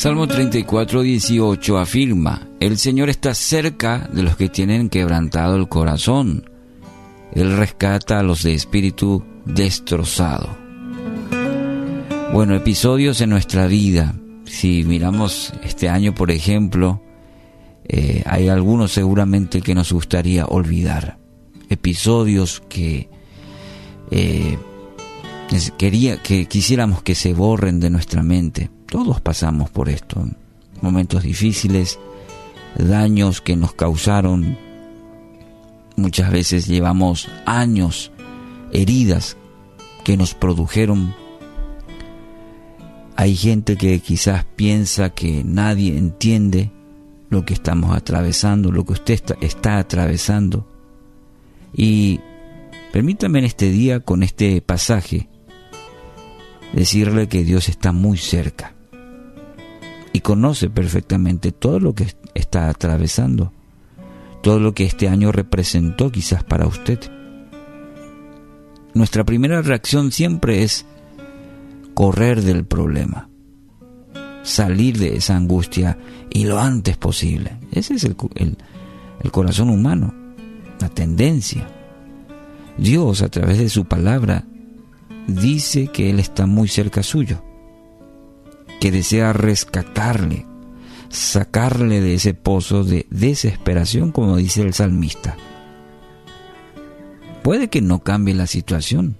[0.00, 6.48] Salmo 34, 18 afirma, el Señor está cerca de los que tienen quebrantado el corazón.
[7.34, 10.56] Él rescata a los de espíritu destrozado.
[12.32, 14.14] Bueno, episodios en nuestra vida.
[14.46, 17.02] Si miramos este año, por ejemplo,
[17.86, 21.18] eh, hay algunos seguramente que nos gustaría olvidar.
[21.68, 23.10] Episodios que
[24.10, 24.56] eh,
[25.76, 28.70] quería que quisiéramos que se borren de nuestra mente.
[28.86, 30.24] Todos pasamos por esto,
[30.80, 31.98] momentos difíciles,
[32.76, 34.56] daños que nos causaron.
[35.96, 38.12] Muchas veces llevamos años,
[38.72, 39.36] heridas
[40.04, 41.14] que nos produjeron.
[43.16, 46.70] Hay gente que quizás piensa que nadie entiende
[47.28, 50.66] lo que estamos atravesando, lo que usted está, está atravesando.
[51.72, 52.20] Y
[52.92, 55.28] permítame en este día, con este pasaje,
[56.72, 58.74] decirle que Dios está muy cerca
[60.12, 63.52] y conoce perfectamente todo lo que está atravesando,
[64.42, 66.98] todo lo que este año representó quizás para usted.
[68.94, 70.84] Nuestra primera reacción siempre es
[71.94, 73.28] correr del problema,
[74.42, 77.58] salir de esa angustia y lo antes posible.
[77.72, 80.12] Ese es el, el corazón humano,
[80.80, 81.68] la tendencia.
[82.78, 84.44] Dios a través de su palabra
[85.34, 87.42] dice que Él está muy cerca suyo,
[88.80, 90.46] que desea rescatarle,
[91.08, 95.36] sacarle de ese pozo de desesperación, como dice el salmista.
[97.42, 99.16] Puede que no cambie la situación,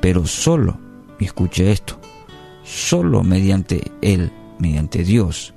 [0.00, 0.78] pero solo,
[1.18, 2.00] y escuche esto,
[2.64, 5.54] solo mediante Él, mediante Dios,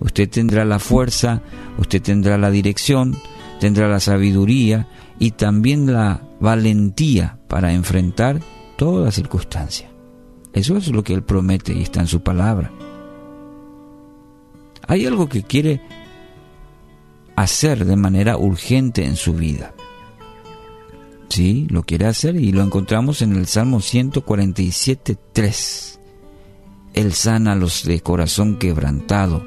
[0.00, 1.42] usted tendrá la fuerza,
[1.78, 3.16] usted tendrá la dirección,
[3.60, 8.40] tendrá la sabiduría y también la valentía para enfrentar
[8.76, 9.88] toda circunstancia.
[10.52, 12.72] Eso es lo que Él promete y está en su palabra.
[14.88, 15.80] Hay algo que quiere
[17.36, 19.72] hacer de manera urgente en su vida.
[21.28, 26.00] Sí, lo quiere hacer y lo encontramos en el Salmo 147, 3.
[26.94, 29.44] Él sana a los de corazón quebrantado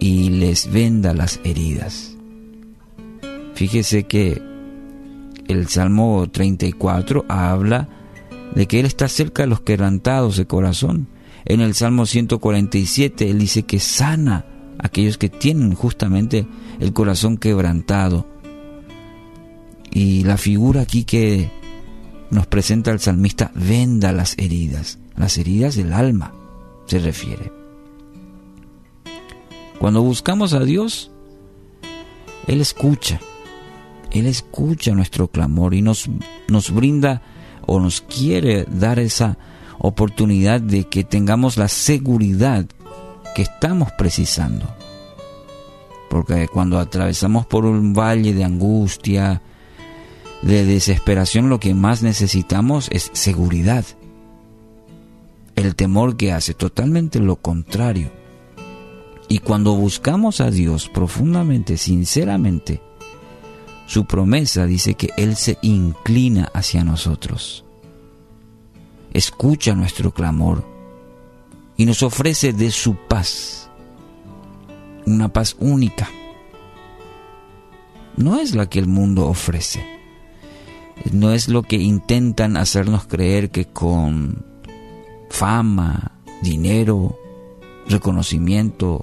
[0.00, 2.16] y les venda las heridas.
[3.54, 4.49] Fíjese que
[5.50, 7.88] el Salmo 34 habla
[8.54, 11.08] de que Él está cerca de los quebrantados de corazón.
[11.44, 14.46] En el Salmo 147 Él dice que sana
[14.78, 16.46] a aquellos que tienen justamente
[16.78, 18.26] el corazón quebrantado.
[19.90, 21.50] Y la figura aquí que
[22.30, 26.32] nos presenta el salmista venda las heridas, las heridas del alma
[26.86, 27.52] se refiere.
[29.78, 31.10] Cuando buscamos a Dios,
[32.46, 33.20] Él escucha,
[34.12, 36.08] él escucha nuestro clamor y nos,
[36.48, 37.22] nos brinda
[37.66, 39.38] o nos quiere dar esa
[39.78, 42.66] oportunidad de que tengamos la seguridad
[43.34, 44.66] que estamos precisando.
[46.08, 49.42] Porque cuando atravesamos por un valle de angustia,
[50.42, 53.84] de desesperación, lo que más necesitamos es seguridad.
[55.54, 58.10] El temor que hace totalmente lo contrario.
[59.28, 62.82] Y cuando buscamos a Dios profundamente, sinceramente,
[63.90, 67.64] su promesa dice que Él se inclina hacia nosotros,
[69.12, 70.64] escucha nuestro clamor
[71.76, 73.68] y nos ofrece de su paz,
[75.06, 76.08] una paz única.
[78.16, 79.84] No es la que el mundo ofrece,
[81.10, 84.44] no es lo que intentan hacernos creer que con
[85.30, 86.12] fama,
[86.42, 87.18] dinero,
[87.88, 89.00] reconocimiento,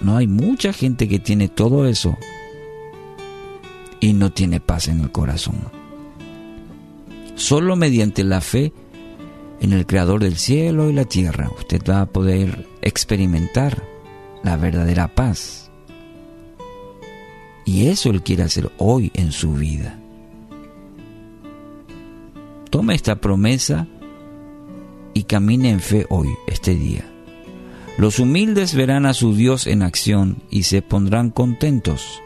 [0.00, 2.16] no hay mucha gente que tiene todo eso
[4.00, 5.56] y no tiene paz en el corazón.
[7.34, 8.72] Solo mediante la fe
[9.60, 13.82] en el Creador del cielo y la tierra usted va a poder experimentar
[14.42, 15.70] la verdadera paz.
[17.64, 19.98] Y eso Él quiere hacer hoy en su vida.
[22.70, 23.86] Tome esta promesa
[25.14, 27.04] y camine en fe hoy, este día.
[27.98, 32.22] Los humildes verán a su Dios en acción y se pondrán contentos.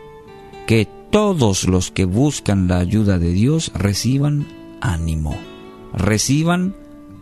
[0.67, 4.49] Que todos los que buscan la ayuda de Dios reciban
[4.81, 5.37] ánimo.
[5.93, 6.75] Reciban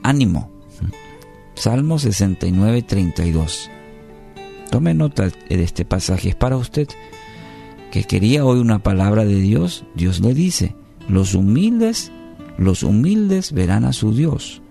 [0.04, 0.48] ánimo.
[1.54, 3.69] Salmo 69, 32.
[4.70, 6.28] Tome nota de este pasaje.
[6.28, 6.87] Es para usted
[7.90, 9.84] que quería hoy una palabra de Dios.
[9.96, 10.76] Dios le dice,
[11.08, 12.12] los humildes,
[12.58, 14.62] los humildes verán a su Dios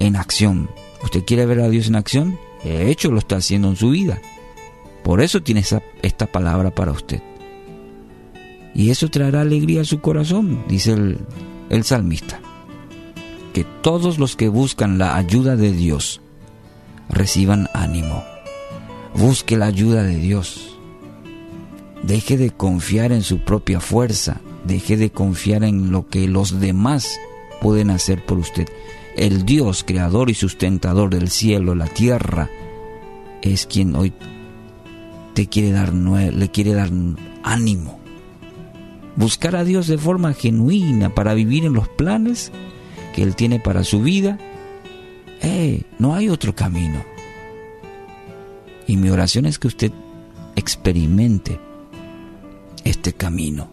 [0.00, 0.68] en acción.
[1.04, 2.36] ¿Usted quiere ver a Dios en acción?
[2.64, 4.20] De hecho, lo está haciendo en su vida.
[5.04, 5.62] Por eso tiene
[6.02, 7.22] esta palabra para usted
[8.74, 12.40] y eso traerá alegría a su corazón, dice el, salmista.
[13.52, 16.20] Que todos los que buscan la ayuda de Dios
[17.08, 18.22] reciban ánimo.
[19.14, 20.76] Busque la ayuda de Dios.
[22.04, 24.40] Deje de confiar en su propia fuerza.
[24.64, 27.18] Deje de confiar en lo que los demás
[27.60, 28.68] pueden hacer por usted.
[29.16, 32.48] El Dios, creador y sustentador del cielo, la tierra,
[33.42, 34.12] es quien hoy
[35.34, 36.90] te quiere dar, le quiere dar
[37.42, 37.99] ánimo.
[39.16, 42.52] Buscar a Dios de forma genuina para vivir en los planes
[43.14, 44.38] que Él tiene para su vida.
[45.42, 47.04] Eh, no hay otro camino.
[48.86, 49.92] Y mi oración es que usted
[50.56, 51.58] experimente
[52.84, 53.68] este camino,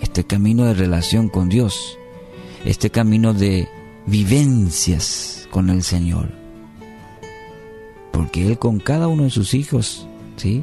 [0.00, 1.98] este camino de relación con Dios,
[2.64, 3.68] este camino de
[4.06, 6.30] vivencias con el Señor.
[8.12, 10.06] Porque Él con cada uno de sus hijos,
[10.36, 10.62] ¿sí?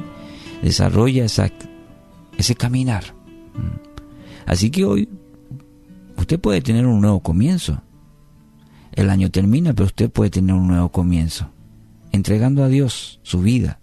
[0.62, 3.19] Desarrolla ese caminar.
[4.46, 5.08] Así que hoy
[6.16, 7.82] usted puede tener un nuevo comienzo.
[8.92, 11.50] El año termina, pero usted puede tener un nuevo comienzo
[12.12, 13.80] entregando a Dios su vida,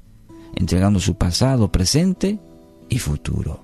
[0.55, 2.39] entregando su pasado, presente
[2.89, 3.61] y futuro.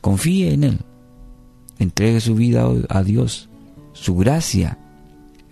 [0.00, 0.78] Confíe en Él,
[1.78, 3.48] entregue su vida a Dios,
[3.92, 4.78] su gracia.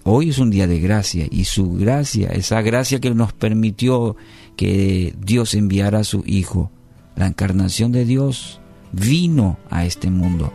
[0.05, 4.17] Hoy es un día de gracia y su gracia, esa gracia que nos permitió
[4.57, 6.71] que Dios enviara a su Hijo,
[7.15, 8.61] la encarnación de Dios,
[8.93, 10.53] vino a este mundo.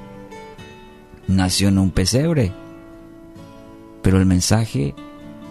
[1.28, 2.52] Nació en un pesebre,
[4.02, 4.94] pero el mensaje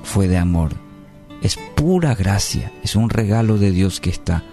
[0.03, 0.73] fue de amor,
[1.43, 4.45] es pura gracia, es un regalo de Dios que está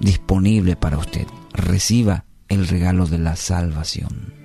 [0.00, 1.26] disponible para usted.
[1.52, 4.41] Reciba el regalo de la salvación.